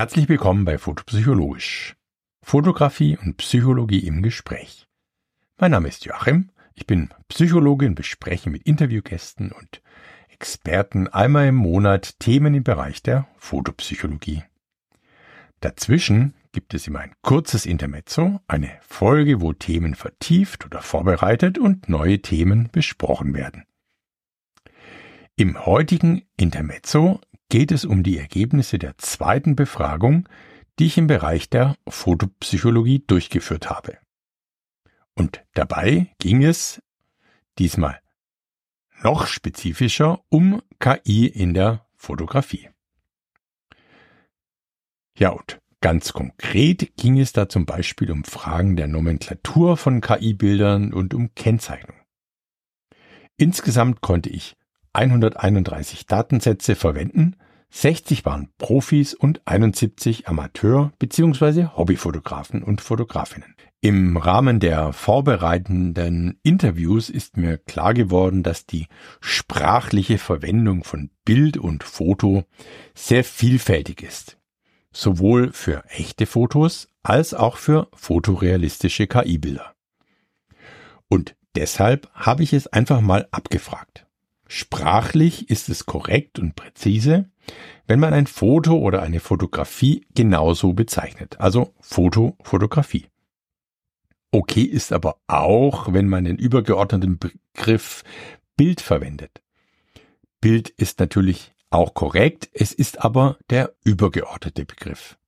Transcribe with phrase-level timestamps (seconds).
[0.00, 1.94] Herzlich willkommen bei Fotopsychologisch.
[2.42, 4.88] Fotografie und Psychologie im Gespräch.
[5.58, 9.82] Mein Name ist Joachim, ich bin Psychologe und bespreche mit Interviewgästen und
[10.30, 14.42] Experten einmal im Monat Themen im Bereich der Fotopsychologie.
[15.60, 21.90] Dazwischen gibt es immer ein kurzes Intermezzo, eine Folge, wo Themen vertieft oder vorbereitet und
[21.90, 23.66] neue Themen besprochen werden.
[25.36, 30.28] Im heutigen Intermezzo geht es um die Ergebnisse der zweiten Befragung,
[30.78, 33.98] die ich im Bereich der Fotopsychologie durchgeführt habe.
[35.14, 36.80] Und dabei ging es
[37.58, 38.00] diesmal
[39.02, 42.70] noch spezifischer um KI in der Fotografie.
[45.18, 50.94] Ja, und ganz konkret ging es da zum Beispiel um Fragen der Nomenklatur von KI-Bildern
[50.94, 51.96] und um Kennzeichnung.
[53.36, 54.56] Insgesamt konnte ich
[54.92, 57.36] 131 Datensätze verwenden,
[57.70, 61.68] 60 waren Profis und 71 Amateur- bzw.
[61.76, 63.54] Hobbyfotografen und Fotografinnen.
[63.80, 68.88] Im Rahmen der vorbereitenden Interviews ist mir klar geworden, dass die
[69.20, 72.44] sprachliche Verwendung von Bild und Foto
[72.94, 74.36] sehr vielfältig ist.
[74.92, 79.74] Sowohl für echte Fotos als auch für fotorealistische KI-Bilder.
[81.08, 84.06] Und deshalb habe ich es einfach mal abgefragt.
[84.46, 87.30] Sprachlich ist es korrekt und präzise,
[87.86, 93.06] wenn man ein Foto oder eine Fotografie genauso bezeichnet, also Foto, Fotografie.
[94.32, 98.04] Okay ist aber auch, wenn man den übergeordneten Begriff
[98.56, 99.42] Bild verwendet.
[100.40, 105.18] Bild ist natürlich auch korrekt, es ist aber der übergeordnete Begriff.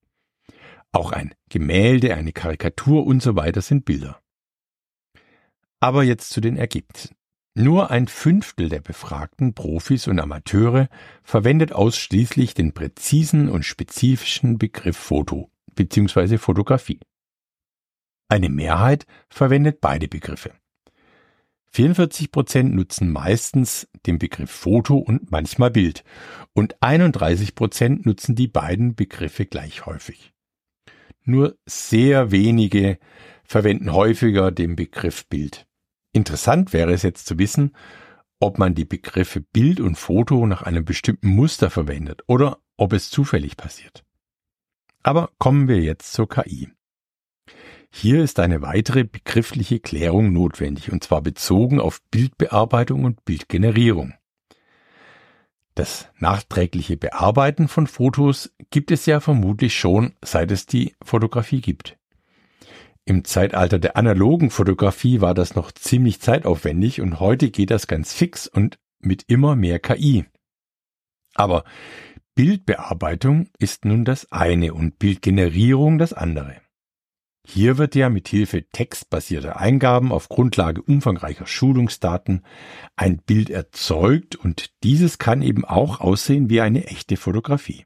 [0.92, 4.20] Auch ein Gemälde, eine Karikatur und so weiter sind Bilder.
[5.80, 7.16] Aber jetzt zu den Ergebnissen.
[7.54, 10.88] Nur ein Fünftel der befragten Profis und Amateure
[11.22, 16.38] verwendet ausschließlich den präzisen und spezifischen Begriff Foto bzw.
[16.38, 17.00] Fotografie.
[18.28, 20.52] Eine Mehrheit verwendet beide Begriffe.
[21.72, 26.04] 44 Prozent nutzen meistens den Begriff Foto und manchmal Bild
[26.54, 30.32] und 31 Prozent nutzen die beiden Begriffe gleich häufig.
[31.24, 32.98] Nur sehr wenige
[33.44, 35.66] verwenden häufiger den Begriff Bild.
[36.12, 37.74] Interessant wäre es jetzt zu wissen,
[38.38, 43.08] ob man die Begriffe Bild und Foto nach einem bestimmten Muster verwendet oder ob es
[43.08, 44.04] zufällig passiert.
[45.02, 46.68] Aber kommen wir jetzt zur KI.
[47.90, 54.14] Hier ist eine weitere begriffliche Klärung notwendig, und zwar bezogen auf Bildbearbeitung und Bildgenerierung.
[55.74, 61.98] Das nachträgliche Bearbeiten von Fotos gibt es ja vermutlich schon, seit es die Fotografie gibt.
[63.04, 68.12] Im Zeitalter der analogen Fotografie war das noch ziemlich zeitaufwendig und heute geht das ganz
[68.12, 70.24] fix und mit immer mehr KI.
[71.34, 71.64] Aber
[72.34, 76.62] Bildbearbeitung ist nun das eine und Bildgenerierung das andere.
[77.44, 82.44] Hier wird ja mit Hilfe textbasierter Eingaben auf Grundlage umfangreicher Schulungsdaten
[82.94, 87.84] ein Bild erzeugt und dieses kann eben auch aussehen wie eine echte Fotografie.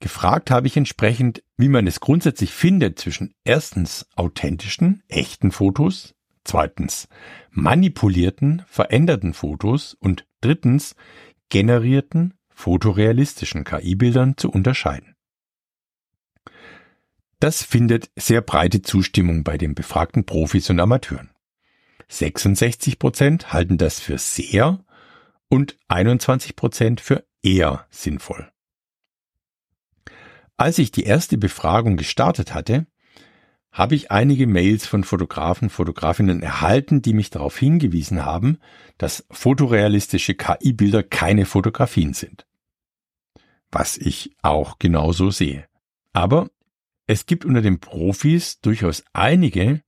[0.00, 7.06] Gefragt habe ich entsprechend, wie man es grundsätzlich findet zwischen erstens authentischen, echten Fotos, zweitens
[7.50, 10.96] manipulierten, veränderten Fotos und drittens
[11.50, 15.14] generierten, fotorealistischen KI-Bildern zu unterscheiden.
[17.38, 21.30] Das findet sehr breite Zustimmung bei den befragten Profis und Amateuren.
[22.08, 24.82] 66 Prozent halten das für sehr
[25.48, 28.50] und 21 Prozent für eher sinnvoll.
[30.60, 32.86] Als ich die erste Befragung gestartet hatte,
[33.72, 38.58] habe ich einige Mails von Fotografen, Fotografinnen erhalten, die mich darauf hingewiesen haben,
[38.98, 42.46] dass fotorealistische KI-Bilder keine Fotografien sind.
[43.70, 45.64] Was ich auch genauso sehe.
[46.12, 46.50] Aber
[47.06, 49.80] es gibt unter den Profis durchaus einige,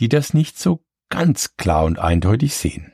[0.00, 2.92] die das nicht so ganz klar und eindeutig sehen.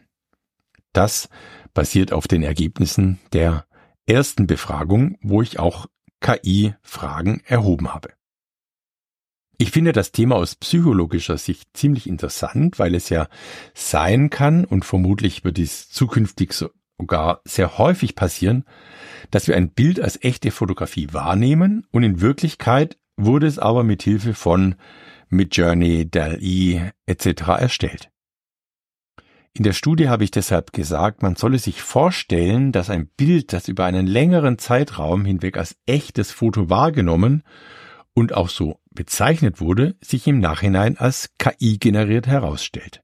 [0.92, 1.28] Das
[1.74, 3.66] basiert auf den Ergebnissen der
[4.06, 5.88] ersten Befragung, wo ich auch
[6.20, 8.10] KI-Fragen erhoben habe.
[9.58, 13.28] Ich finde das Thema aus psychologischer Sicht ziemlich interessant, weil es ja
[13.74, 18.64] sein kann und vermutlich wird dies zukünftig sogar sehr häufig passieren,
[19.30, 24.02] dass wir ein Bild als echte Fotografie wahrnehmen und in Wirklichkeit wurde es aber mit
[24.02, 24.74] Hilfe von
[25.28, 27.48] Midjourney, DALL-E etc.
[27.58, 28.10] erstellt.
[29.56, 33.68] In der Studie habe ich deshalb gesagt, man solle sich vorstellen, dass ein Bild, das
[33.68, 37.42] über einen längeren Zeitraum hinweg als echtes Foto wahrgenommen
[38.12, 43.02] und auch so bezeichnet wurde, sich im Nachhinein als KI generiert herausstellt.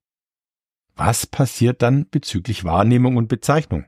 [0.94, 3.86] Was passiert dann bezüglich Wahrnehmung und Bezeichnung?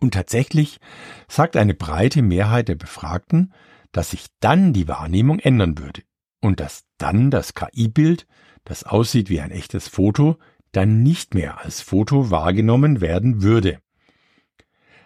[0.00, 0.80] Und tatsächlich
[1.28, 3.54] sagt eine breite Mehrheit der Befragten,
[3.92, 6.02] dass sich dann die Wahrnehmung ändern würde
[6.40, 8.26] und dass dann das KI-Bild,
[8.64, 10.38] das aussieht wie ein echtes Foto,
[10.72, 13.78] dann nicht mehr als Foto wahrgenommen werden würde.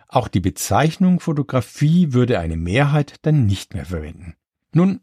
[0.08, 4.36] Auch die Bezeichnung Fotografie würde eine Mehrheit dann nicht mehr verwenden.
[4.72, 5.00] Nun,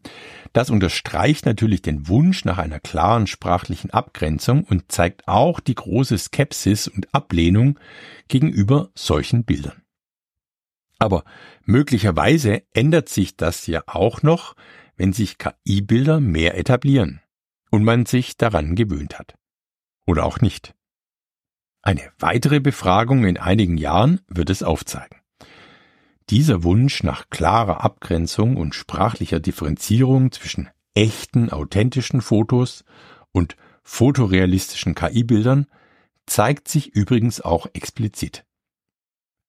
[0.54, 6.18] das unterstreicht natürlich den Wunsch nach einer klaren sprachlichen Abgrenzung und zeigt auch die große
[6.18, 7.80] Skepsis und Ablehnung
[8.28, 9.82] gegenüber solchen Bildern.
[11.00, 11.24] Aber
[11.66, 14.56] möglicherweise ändert sich das ja auch noch,
[14.96, 17.22] wenn sich KI-Bilder mehr etablieren
[17.72, 19.34] und man sich daran gewöhnt hat.
[20.06, 20.74] Oder auch nicht.
[21.82, 25.18] Eine weitere Befragung in einigen Jahren wird es aufzeigen.
[26.30, 32.86] Dieser Wunsch nach klarer Abgrenzung und sprachlicher Differenzierung zwischen echten, authentischen Fotos
[33.32, 35.68] und fotorealistischen KI-Bildern
[36.26, 38.46] zeigt sich übrigens auch explizit.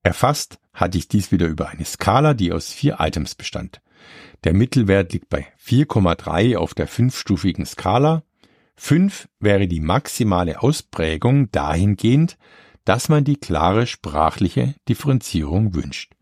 [0.03, 3.81] Erfasst hatte ich dies wieder über eine Skala, die aus vier Items bestand.
[4.43, 8.23] Der Mittelwert liegt bei 4,3 auf der fünfstufigen Skala.
[8.77, 12.37] 5 wäre die maximale Ausprägung dahingehend,
[12.85, 16.13] dass man die klare sprachliche Differenzierung wünscht.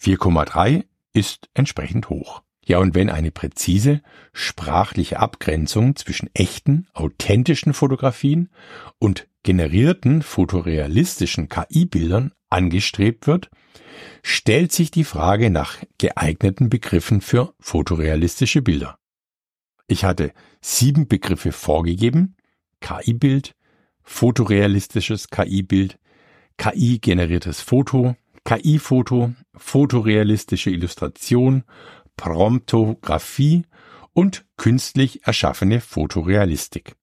[0.00, 2.42] 4,3 ist entsprechend hoch.
[2.64, 4.02] Ja, und wenn eine präzise
[4.32, 8.50] sprachliche Abgrenzung zwischen echten, authentischen Fotografien
[8.98, 13.50] und generierten fotorealistischen KI-Bildern angestrebt wird,
[14.22, 18.98] stellt sich die Frage nach geeigneten Begriffen für fotorealistische Bilder.
[19.88, 22.36] Ich hatte sieben Begriffe vorgegeben.
[22.80, 23.54] KI-Bild,
[24.02, 25.98] fotorealistisches KI-Bild,
[26.58, 31.64] KI-generiertes Foto, KI-Foto, fotorealistische Illustration,
[32.16, 33.64] Promptographie
[34.12, 36.96] und künstlich erschaffene Fotorealistik.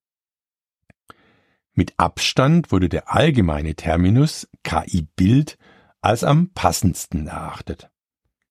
[1.74, 5.58] Mit Abstand wurde der allgemeine Terminus KI-Bild
[6.02, 7.90] als am passendsten erachtet,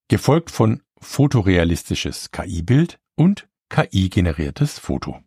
[0.08, 5.22] gefolgt von fotorealistisches KI-Bild und KI-generiertes Foto.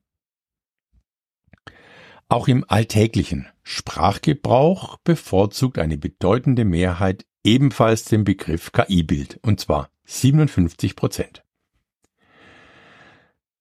[2.30, 10.96] Auch im alltäglichen Sprachgebrauch bevorzugt eine bedeutende Mehrheit ebenfalls den Begriff KI-Bild, und zwar 57
[10.96, 11.44] Prozent.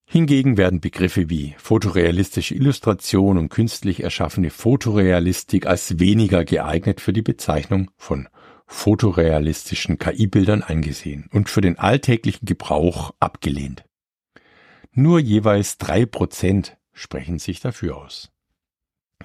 [0.05, 7.23] Hingegen werden Begriffe wie fotorealistische Illustration und künstlich erschaffene Fotorealistik als weniger geeignet für die
[7.23, 8.29] Bezeichnung von
[8.67, 13.87] fotorealistischen KI-Bildern angesehen und für den alltäglichen Gebrauch abgelehnt.
[14.94, 18.31] Nur jeweils drei Prozent sprechen sich dafür aus.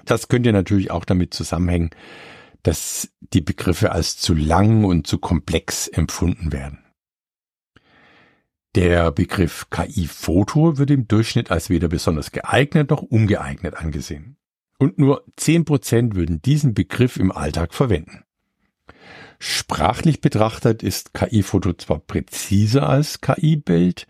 [0.04, 1.90] Das könnte natürlich auch damit zusammenhängen,
[2.62, 6.84] dass die Begriffe als zu lang und zu komplex empfunden werden.
[8.74, 14.36] Der Begriff KI-Foto wird im Durchschnitt als weder besonders geeignet noch ungeeignet angesehen.
[14.78, 18.24] Und nur zehn Prozent würden diesen Begriff im Alltag verwenden.
[19.40, 24.06] Sprachlich betrachtet ist KI-Foto zwar präziser als KI-Bild,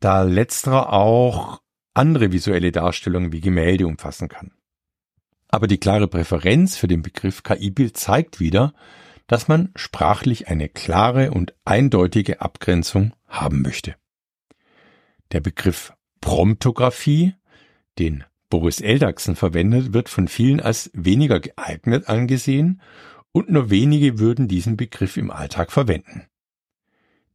[0.00, 1.60] da letzterer auch
[1.94, 4.52] andere visuelle Darstellungen wie Gemälde umfassen kann.
[5.48, 8.74] Aber die klare Präferenz für den Begriff KI-Bild zeigt wieder,
[9.26, 13.96] dass man sprachlich eine klare und eindeutige Abgrenzung haben möchte.
[15.32, 17.34] Der Begriff Promptographie,
[17.98, 22.80] den Boris Eldachsen verwendet, wird von vielen als weniger geeignet angesehen
[23.32, 26.26] und nur wenige würden diesen Begriff im Alltag verwenden.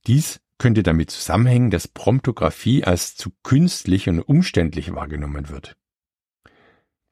[0.08, 5.76] Dies könnte damit zusammenhängen, dass Promptographie als zu künstlich und umständlich wahrgenommen wird.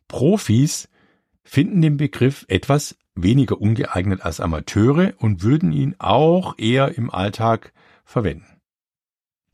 [0.08, 0.88] Profis
[1.42, 7.74] finden den Begriff etwas weniger ungeeignet als Amateure und würden ihn auch eher im Alltag
[8.06, 8.62] verwenden.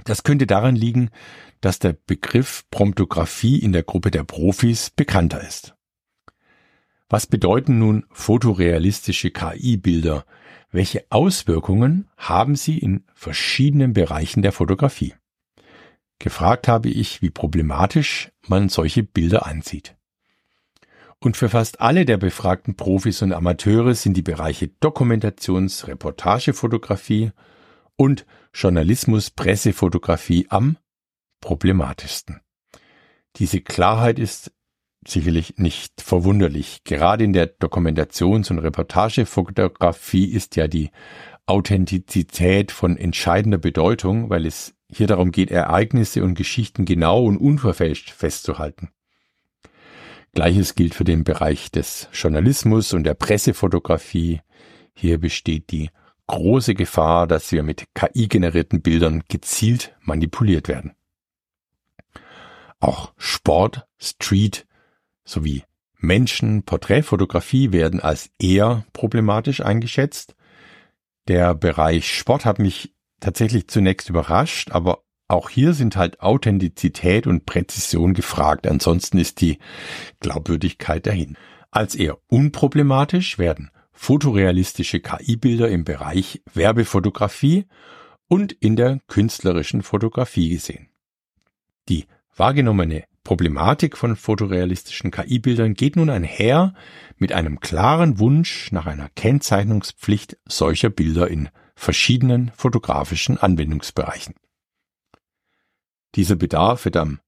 [0.04, 1.10] Das könnte daran liegen,
[1.62, 5.74] dass der Begriff Promptographie in der Gruppe der Profis bekannter ist.
[7.08, 10.26] Was bedeuten nun fotorealistische KI-Bilder?
[10.76, 15.14] Welche Auswirkungen haben sie in verschiedenen Bereichen der Fotografie?
[16.20, 19.96] Gefragt habe ich, wie problematisch man solche Bilder ansieht.
[21.20, 27.32] Und für fast alle der befragten Profis und Amateure sind die Bereiche Dokumentations-, Reportagefotografie
[27.96, 30.76] und Journalismus, Pressefotografie am
[31.40, 32.42] problematischsten.
[33.38, 34.52] Diese Klarheit ist
[35.08, 36.84] sicherlich nicht verwunderlich.
[36.84, 40.92] Gerade in der Dokumentations- und Reportagefotografie ist ja die
[41.46, 48.12] Authentizität von entscheidender Bedeutung, weil es hier darum geht, Ereignisse und Geschichten genau und unverfälscht
[48.12, 48.90] festzuhalten.
[50.34, 54.42] Gleiches gilt für den Bereich des Journalismus und der Pressefotografie.
[54.94, 55.90] Hier besteht die
[56.28, 60.94] große Gefahr, dass wir mit KI-generierten Bildern gezielt manipuliert werden.
[62.80, 64.65] Auch Sport, Street
[65.26, 65.64] sowie
[65.98, 70.36] Menschen, Porträtfotografie werden als eher problematisch eingeschätzt.
[71.28, 77.48] Der Bereich Sport hat mich tatsächlich zunächst überrascht, aber auch hier sind halt Authentizität und
[77.48, 79.58] Präzision gefragt, ansonsten ist die
[80.20, 81.36] Glaubwürdigkeit dahin.
[81.72, 87.66] Als eher unproblematisch werden fotorealistische KI-Bilder im Bereich Werbefotografie
[88.28, 90.90] und in der künstlerischen Fotografie gesehen.
[91.90, 92.06] Die
[92.36, 96.76] wahrgenommene Problematik von fotorealistischen KI-Bildern geht nun einher
[97.18, 104.36] mit einem klaren Wunsch nach einer Kennzeichnungspflicht solcher Bilder in verschiedenen fotografischen Anwendungsbereichen.
[106.14, 107.20] Dieser Bedarf wird am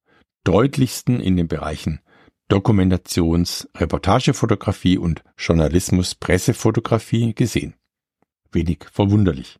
[0.43, 1.99] deutlichsten in den Bereichen
[2.47, 7.73] Dokumentations-, Reportagefotografie und Journalismus, Pressefotografie gesehen.
[8.51, 9.59] Wenig verwunderlich.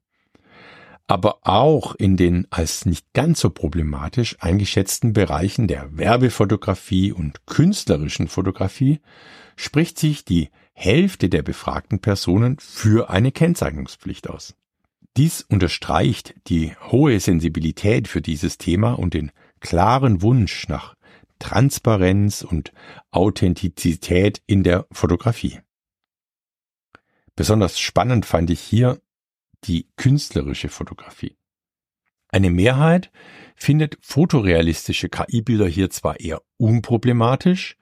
[1.08, 8.28] Aber auch in den als nicht ganz so problematisch eingeschätzten Bereichen der Werbefotografie und künstlerischen
[8.28, 9.00] Fotografie
[9.56, 14.54] spricht sich die Hälfte der befragten Personen für eine Kennzeichnungspflicht aus.
[15.16, 20.96] Dies unterstreicht die hohe Sensibilität für dieses Thema und den klaren Wunsch nach
[21.40, 22.72] Transparenz und
[23.12, 25.60] Authentizität in der Fotografie.
[27.36, 29.00] Besonders spannend fand ich hier
[29.66, 31.38] die künstlerische Fotografie.
[32.30, 33.12] Eine Mehrheit
[33.56, 37.78] findet fotorealistische KI-Bilder hier zwar eher unproblematisch,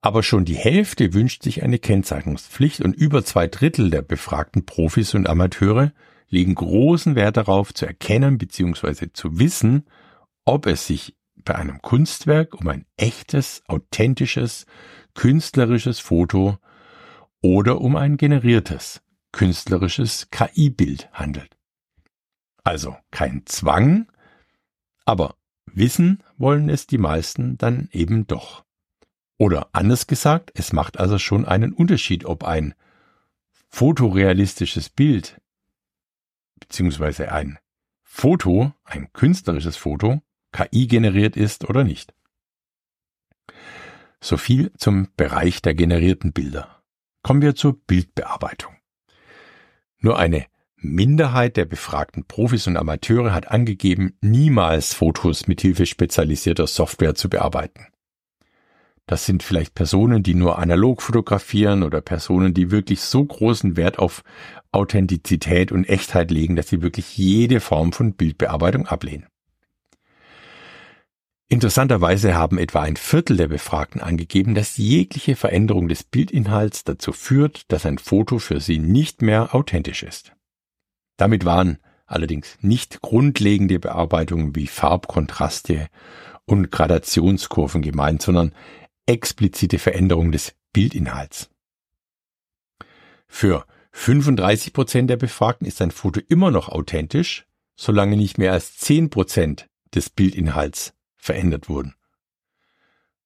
[0.00, 5.14] aber schon die Hälfte wünscht sich eine Kennzeichnungspflicht und über zwei Drittel der befragten Profis
[5.14, 5.92] und Amateure
[6.28, 9.08] legen großen Wert darauf zu erkennen bzw.
[9.12, 9.84] zu wissen,
[10.44, 14.66] ob es sich bei einem Kunstwerk um ein echtes, authentisches,
[15.14, 16.58] künstlerisches Foto
[17.42, 21.56] oder um ein generiertes, künstlerisches KI-Bild handelt.
[22.64, 24.10] Also kein Zwang,
[25.04, 28.64] aber wissen wollen es die meisten dann eben doch.
[29.38, 32.74] Oder anders gesagt, es macht also schon einen Unterschied, ob ein
[33.70, 35.40] fotorealistisches Bild
[36.58, 37.58] beziehungsweise ein
[38.02, 40.20] Foto, ein künstlerisches Foto,
[40.52, 42.12] KI generiert ist oder nicht.
[44.20, 46.82] So viel zum Bereich der generierten Bilder.
[47.22, 48.74] Kommen wir zur Bildbearbeitung.
[50.00, 57.14] Nur eine Minderheit der befragten Profis und Amateure hat angegeben, niemals Fotos mithilfe spezialisierter Software
[57.14, 57.86] zu bearbeiten.
[59.06, 63.98] Das sind vielleicht Personen, die nur analog fotografieren oder Personen, die wirklich so großen Wert
[63.98, 64.22] auf
[64.72, 69.26] Authentizität und Echtheit legen, dass sie wirklich jede Form von Bildbearbeitung ablehnen.
[71.52, 77.64] Interessanterweise haben etwa ein Viertel der Befragten angegeben, dass jegliche Veränderung des Bildinhalts dazu führt,
[77.72, 80.32] dass ein Foto für sie nicht mehr authentisch ist.
[81.16, 85.88] Damit waren allerdings nicht grundlegende Bearbeitungen wie Farbkontraste
[86.44, 88.54] und Gradationskurven gemeint, sondern
[89.06, 91.50] explizite Veränderung des Bildinhalts.
[93.26, 98.76] Für 35 Prozent der Befragten ist ein Foto immer noch authentisch, solange nicht mehr als
[98.76, 101.94] 10 Prozent des Bildinhalts verändert wurden.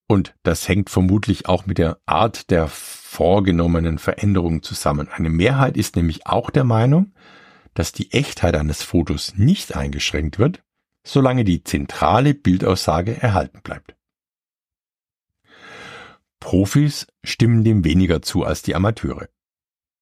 [0.06, 5.08] Und das hängt vermutlich auch mit der Art der vorgenommenen Veränderungen zusammen.
[5.08, 7.14] Eine Mehrheit ist nämlich auch der Meinung,
[7.72, 10.62] dass die Echtheit eines Fotos nicht eingeschränkt wird,
[11.04, 13.96] solange die zentrale Bildaussage erhalten bleibt.
[16.40, 19.28] Profis stimmen dem weniger zu als die Amateure.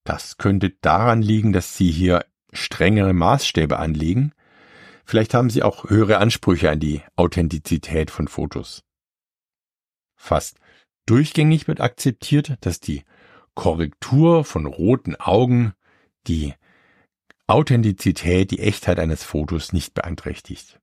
[0.04, 4.32] Das könnte daran liegen, dass sie hier strengere Maßstäbe anlegen.
[5.04, 8.82] Vielleicht haben sie auch höhere Ansprüche an die Authentizität von Fotos.
[10.14, 10.59] Fast
[11.06, 13.02] durchgängig wird akzeptiert, dass die
[13.54, 15.75] Korrektur von roten Augen
[16.26, 16.54] die
[17.47, 20.80] Authentizität, die Echtheit eines Fotos nicht beeinträchtigt.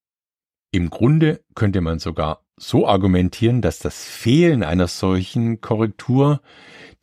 [0.71, 6.41] Im Grunde könnte man sogar so argumentieren, dass das Fehlen einer solchen Korrektur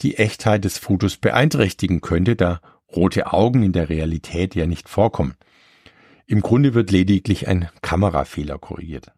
[0.00, 2.60] die Echtheit des Fotos beeinträchtigen könnte, da
[2.94, 5.34] rote Augen in der Realität ja nicht vorkommen.
[6.26, 9.12] Im Grunde wird lediglich ein Kamerafehler korrigiert.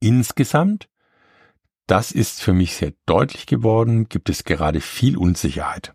[0.00, 0.88] Insgesamt,
[1.86, 5.94] das ist für mich sehr deutlich geworden, gibt es gerade viel Unsicherheit.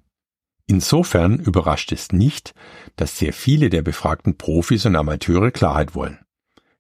[0.68, 2.54] Insofern überrascht es nicht,
[2.96, 6.26] dass sehr viele der befragten Profis und Amateure Klarheit wollen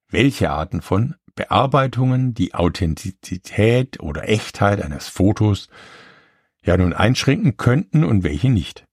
[0.09, 5.67] welche Arten von Bearbeitungen die Authentizität oder Echtheit eines Fotos
[6.63, 8.85] ja nun einschränken könnten und welche nicht.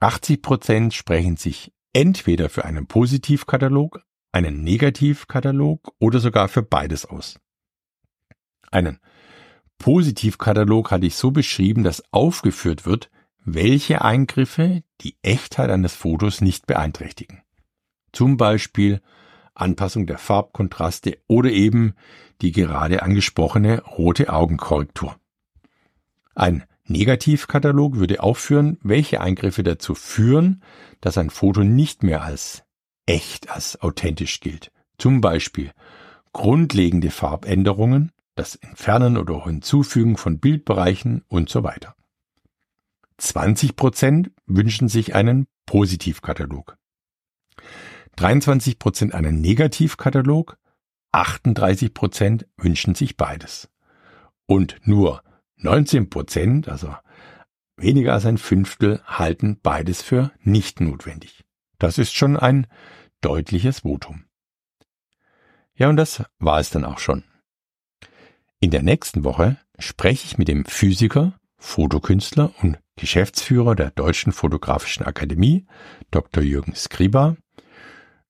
[0.00, 7.40] 80 Prozent sprechen sich entweder für einen Positivkatalog, einen Negativkatalog oder sogar für beides aus.
[8.70, 9.00] Einen
[9.78, 13.10] Positivkatalog hatte ich so beschrieben, dass aufgeführt wird,
[13.44, 17.42] welche Eingriffe die Echtheit eines Fotos nicht beeinträchtigen.
[18.12, 19.00] Zum Beispiel
[19.54, 21.94] Anpassung der Farbkontraste oder eben
[22.40, 25.16] die gerade angesprochene rote Augenkorrektur.
[26.34, 30.62] Ein Negativkatalog würde aufführen, welche Eingriffe dazu führen,
[31.00, 32.64] dass ein Foto nicht mehr als
[33.06, 34.72] echt, als authentisch gilt.
[34.98, 35.70] Zum Beispiel
[36.32, 41.94] grundlegende Farbänderungen, das Entfernen oder Hinzufügen von Bildbereichen und so weiter.
[43.18, 46.76] 20 Prozent wünschen sich einen Positivkatalog.
[48.16, 50.56] 23 Prozent einen Negativkatalog.
[51.12, 53.68] 38 Prozent wünschen sich beides.
[54.46, 55.22] Und nur
[55.62, 56.94] 19 Prozent, also
[57.76, 61.44] weniger als ein Fünftel, halten beides für nicht notwendig.
[61.78, 62.66] Das ist schon ein
[63.20, 64.24] deutliches Votum.
[65.74, 67.24] Ja, und das war es dann auch schon.
[68.60, 75.06] In der nächsten Woche spreche ich mit dem Physiker, Fotokünstler und Geschäftsführer der Deutschen Fotografischen
[75.06, 75.66] Akademie,
[76.10, 76.42] Dr.
[76.42, 77.36] Jürgen Skriba,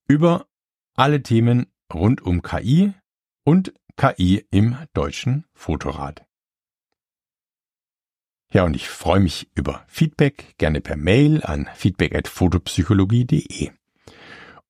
[0.06, 0.46] über
[0.94, 2.92] alle Themen rund um KI
[3.44, 6.24] und KI im deutschen Fotorat.
[8.52, 13.70] Ja, und ich freue mich über Feedback, gerne per Mail an feedback@fotopsychologie.de.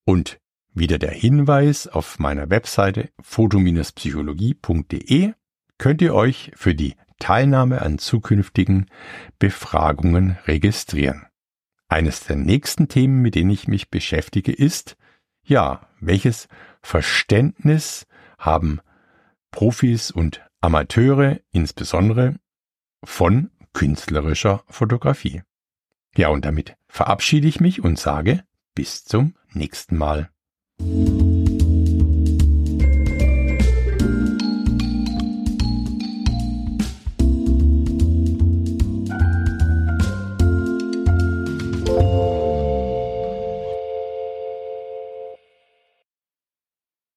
[0.05, 0.39] Und
[0.75, 5.33] wieder der Hinweis auf meiner Webseite foto-psychologie.de
[5.79, 8.85] könnt ihr euch für die Teilnahme an zukünftigen
[9.39, 11.25] Befragungen registrieren.
[11.89, 14.99] Eines der nächsten Themen, mit denen ich mich beschäftige, ist,
[15.43, 16.49] ja, welches
[16.83, 18.07] Verständnis
[18.39, 18.81] haben
[19.51, 22.37] Profis und Amateure insbesondere
[23.03, 25.43] von künstlerischer Fotografie.
[26.17, 30.31] Ja, und damit verabschiede ich mich und sage bis zum nächsten Mal.